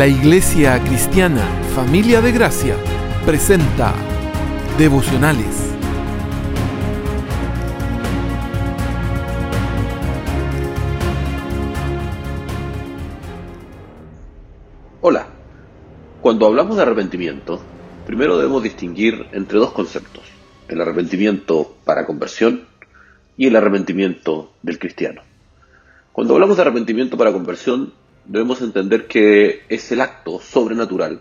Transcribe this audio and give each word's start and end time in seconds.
La 0.00 0.06
Iglesia 0.06 0.82
Cristiana 0.82 1.46
Familia 1.74 2.22
de 2.22 2.32
Gracia 2.32 2.74
presenta 3.26 3.92
Devocionales. 4.78 5.74
Hola, 15.02 15.26
cuando 16.22 16.46
hablamos 16.46 16.76
de 16.76 16.82
arrepentimiento, 16.82 17.60
primero 18.06 18.38
debemos 18.38 18.62
distinguir 18.62 19.26
entre 19.32 19.58
dos 19.58 19.72
conceptos, 19.72 20.24
el 20.68 20.80
arrepentimiento 20.80 21.76
para 21.84 22.06
conversión 22.06 22.64
y 23.36 23.48
el 23.48 23.56
arrepentimiento 23.56 24.50
del 24.62 24.78
cristiano. 24.78 25.20
Cuando 26.12 26.32
hablamos 26.32 26.56
de 26.56 26.62
arrepentimiento 26.62 27.18
para 27.18 27.34
conversión, 27.34 27.92
debemos 28.30 28.62
entender 28.62 29.08
que 29.08 29.64
es 29.68 29.90
el 29.90 30.00
acto 30.00 30.38
sobrenatural 30.40 31.20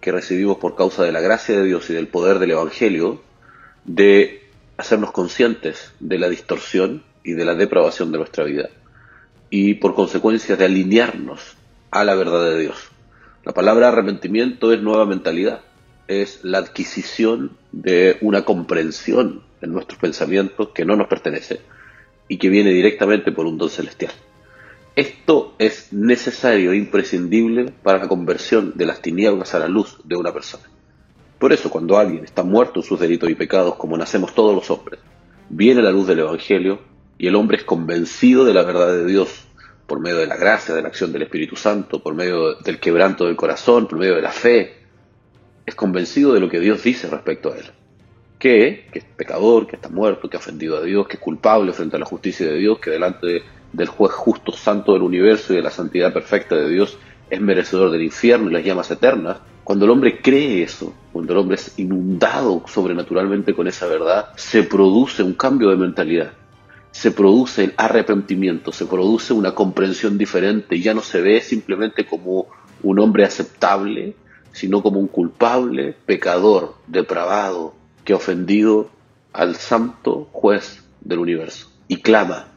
que 0.00 0.12
recibimos 0.12 0.58
por 0.58 0.76
causa 0.76 1.02
de 1.02 1.10
la 1.10 1.20
gracia 1.20 1.56
de 1.56 1.64
Dios 1.64 1.90
y 1.90 1.92
del 1.92 2.06
poder 2.06 2.38
del 2.38 2.52
Evangelio 2.52 3.20
de 3.84 4.48
hacernos 4.76 5.10
conscientes 5.10 5.92
de 5.98 6.18
la 6.20 6.28
distorsión 6.28 7.02
y 7.24 7.32
de 7.32 7.44
la 7.44 7.56
depravación 7.56 8.12
de 8.12 8.18
nuestra 8.18 8.44
vida 8.44 8.68
y 9.50 9.74
por 9.74 9.96
consecuencia 9.96 10.54
de 10.54 10.66
alinearnos 10.66 11.56
a 11.90 12.04
la 12.04 12.14
verdad 12.14 12.44
de 12.44 12.60
Dios. 12.60 12.76
La 13.44 13.52
palabra 13.52 13.88
arrepentimiento 13.88 14.72
es 14.72 14.80
nueva 14.80 15.06
mentalidad, 15.06 15.62
es 16.06 16.44
la 16.44 16.58
adquisición 16.58 17.56
de 17.72 18.18
una 18.20 18.44
comprensión 18.44 19.42
en 19.60 19.72
nuestros 19.72 19.98
pensamientos 19.98 20.68
que 20.74 20.84
no 20.84 20.94
nos 20.94 21.08
pertenece 21.08 21.60
y 22.28 22.38
que 22.38 22.50
viene 22.50 22.70
directamente 22.70 23.32
por 23.32 23.46
un 23.46 23.58
don 23.58 23.68
celestial. 23.68 24.12
Esto 24.96 25.56
es 25.58 25.92
necesario 25.92 26.70
e 26.70 26.76
imprescindible 26.76 27.72
para 27.82 27.98
la 27.98 28.08
conversión 28.08 28.74
de 28.76 28.86
las 28.86 29.02
tinieblas 29.02 29.52
a 29.54 29.58
la 29.58 29.66
luz 29.66 29.98
de 30.04 30.14
una 30.14 30.32
persona. 30.32 30.62
Por 31.40 31.52
eso, 31.52 31.68
cuando 31.68 31.98
alguien 31.98 32.24
está 32.24 32.44
muerto 32.44 32.78
en 32.78 32.86
sus 32.86 33.00
delitos 33.00 33.28
y 33.28 33.34
pecados, 33.34 33.74
como 33.74 33.96
nacemos 33.96 34.34
todos 34.36 34.54
los 34.54 34.70
hombres, 34.70 35.00
viene 35.48 35.82
la 35.82 35.90
luz 35.90 36.06
del 36.06 36.20
Evangelio 36.20 36.78
y 37.18 37.26
el 37.26 37.34
hombre 37.34 37.56
es 37.56 37.64
convencido 37.64 38.44
de 38.44 38.54
la 38.54 38.62
verdad 38.62 38.92
de 38.92 39.04
Dios 39.06 39.46
por 39.88 39.98
medio 39.98 40.18
de 40.18 40.28
la 40.28 40.36
gracia, 40.36 40.74
de 40.74 40.82
la 40.82 40.88
acción 40.88 41.12
del 41.12 41.22
Espíritu 41.22 41.56
Santo, 41.56 42.00
por 42.00 42.14
medio 42.14 42.54
del 42.54 42.78
quebranto 42.78 43.26
del 43.26 43.36
corazón, 43.36 43.88
por 43.88 43.98
medio 43.98 44.14
de 44.14 44.22
la 44.22 44.30
fe. 44.30 44.76
Es 45.66 45.74
convencido 45.74 46.32
de 46.32 46.40
lo 46.40 46.48
que 46.48 46.60
Dios 46.60 46.84
dice 46.84 47.08
respecto 47.10 47.52
a 47.52 47.58
él. 47.58 47.66
Que, 48.38 48.86
que 48.92 49.00
es 49.00 49.04
pecador, 49.04 49.66
que 49.66 49.74
está 49.74 49.88
muerto, 49.88 50.30
que 50.30 50.36
ha 50.36 50.40
ofendido 50.40 50.76
a 50.76 50.82
Dios, 50.82 51.08
que 51.08 51.16
es 51.16 51.20
culpable 51.20 51.72
frente 51.72 51.96
a 51.96 51.98
la 51.98 52.06
justicia 52.06 52.46
de 52.46 52.58
Dios, 52.58 52.78
que 52.78 52.90
delante 52.90 53.26
de 53.26 53.42
del 53.74 53.88
juez 53.88 54.12
justo 54.12 54.52
santo 54.52 54.92
del 54.92 55.02
universo 55.02 55.52
y 55.52 55.56
de 55.56 55.62
la 55.62 55.70
santidad 55.70 56.12
perfecta 56.12 56.54
de 56.54 56.68
Dios 56.68 56.96
es 57.28 57.40
merecedor 57.40 57.90
del 57.90 58.02
infierno 58.02 58.48
y 58.48 58.52
las 58.52 58.64
llamas 58.64 58.90
eternas, 58.90 59.38
cuando 59.64 59.86
el 59.86 59.90
hombre 59.90 60.20
cree 60.20 60.62
eso, 60.62 60.94
cuando 61.12 61.32
el 61.32 61.38
hombre 61.38 61.56
es 61.56 61.78
inundado 61.78 62.62
sobrenaturalmente 62.66 63.54
con 63.54 63.66
esa 63.66 63.86
verdad, 63.86 64.28
se 64.36 64.62
produce 64.62 65.22
un 65.22 65.32
cambio 65.32 65.70
de 65.70 65.76
mentalidad, 65.76 66.32
se 66.92 67.10
produce 67.10 67.64
el 67.64 67.74
arrepentimiento, 67.76 68.72
se 68.72 68.86
produce 68.86 69.32
una 69.32 69.54
comprensión 69.54 70.16
diferente. 70.16 70.80
Ya 70.80 70.94
no 70.94 71.00
se 71.00 71.20
ve 71.22 71.40
simplemente 71.40 72.06
como 72.06 72.46
un 72.82 72.98
hombre 73.00 73.24
aceptable, 73.24 74.14
sino 74.52 74.82
como 74.82 75.00
un 75.00 75.08
culpable, 75.08 75.96
pecador, 76.06 76.74
depravado, 76.86 77.74
que 78.04 78.12
ha 78.12 78.16
ofendido 78.16 78.90
al 79.32 79.56
santo 79.56 80.28
juez 80.30 80.84
del 81.00 81.18
universo 81.18 81.70
y 81.88 81.96
clama 81.96 82.53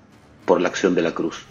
por 0.48 0.62
la 0.62 0.70
acción 0.70 0.96
de 0.96 1.02
la 1.02 1.14
cruz 1.14 1.44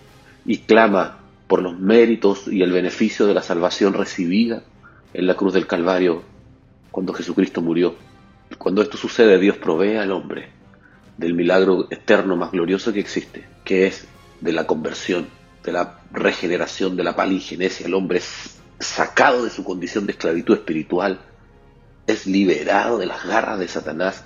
y 0.46 0.60
clama 0.60 1.18
por 1.46 1.60
los 1.60 1.78
méritos 1.78 2.48
y 2.48 2.62
el 2.62 2.72
beneficio 2.72 3.26
de 3.26 3.34
la 3.34 3.42
salvación 3.42 3.92
recibida 3.92 4.62
en 5.12 5.26
la 5.26 5.34
cruz 5.34 5.52
del 5.52 5.66
Calvario 5.66 6.22
cuando 6.90 7.12
Jesucristo 7.12 7.60
murió. 7.60 7.94
Cuando 8.56 8.80
esto 8.80 8.96
sucede, 8.96 9.38
Dios 9.38 9.58
provee 9.58 9.96
al 9.96 10.12
hombre 10.12 10.48
del 11.18 11.34
milagro 11.34 11.88
eterno 11.90 12.36
más 12.36 12.52
glorioso 12.52 12.90
que 12.90 13.00
existe, 13.00 13.44
que 13.64 13.86
es 13.86 14.08
de 14.40 14.52
la 14.52 14.66
conversión, 14.66 15.26
de 15.62 15.72
la 15.72 16.00
regeneración, 16.10 16.96
de 16.96 17.04
la 17.04 17.14
palingenesia. 17.14 17.86
El 17.86 17.94
hombre 17.94 18.18
es 18.18 18.58
sacado 18.80 19.44
de 19.44 19.50
su 19.50 19.62
condición 19.62 20.06
de 20.06 20.12
esclavitud 20.12 20.54
espiritual, 20.54 21.20
es 22.06 22.26
liberado 22.26 22.96
de 22.96 23.04
las 23.04 23.26
garras 23.26 23.58
de 23.58 23.68
Satanás. 23.68 24.24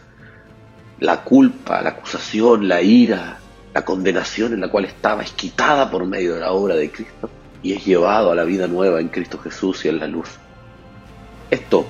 La 1.01 1.25
culpa, 1.25 1.83
la 1.83 1.91
acusación, 1.91 2.69
la 2.69 2.83
ira, 2.83 3.41
la 3.75 3.85
condenación 3.85 4.53
en 4.53 4.61
la 4.61 4.69
cual 4.69 4.85
estaba 4.85 5.23
es 5.23 5.33
quitada 5.33 5.91
por 5.91 6.05
medio 6.07 6.35
de 6.35 6.41
la 6.41 6.53
obra 6.53 6.75
de 6.75 6.91
Cristo 6.91 7.31
y 7.63 7.73
es 7.73 7.85
llevado 7.85 8.31
a 8.31 8.35
la 8.35 8.45
vida 8.45 8.67
nueva 8.67 9.01
en 9.01 9.09
Cristo 9.09 9.39
Jesús 9.39 9.85
y 9.85 9.89
en 9.89 9.99
la 9.99 10.07
luz. 10.07 10.29
Esto 11.51 11.87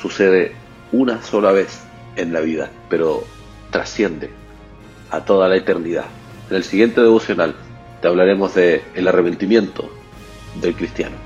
sucede 0.00 0.52
una 0.92 1.22
sola 1.22 1.52
vez 1.52 1.80
en 2.16 2.32
la 2.32 2.40
vida, 2.40 2.70
pero 2.88 3.24
trasciende 3.70 4.30
a 5.10 5.24
toda 5.24 5.48
la 5.48 5.56
eternidad. 5.56 6.06
En 6.50 6.56
el 6.56 6.64
siguiente 6.64 7.00
devocional 7.00 7.54
te 8.00 8.08
hablaremos 8.08 8.54
de 8.54 8.82
el 8.94 9.08
arrepentimiento 9.08 9.90
del 10.60 10.74
cristiano. 10.74 11.16